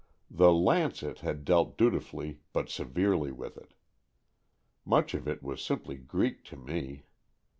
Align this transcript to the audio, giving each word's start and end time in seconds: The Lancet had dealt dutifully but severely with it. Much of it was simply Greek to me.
The 0.31 0.51
Lancet 0.51 1.19
had 1.19 1.45
dealt 1.45 1.77
dutifully 1.77 2.39
but 2.53 2.71
severely 2.71 3.31
with 3.31 3.55
it. 3.55 3.75
Much 4.83 5.13
of 5.13 5.27
it 5.27 5.43
was 5.43 5.61
simply 5.63 5.97
Greek 5.97 6.43
to 6.45 6.57
me. 6.57 7.03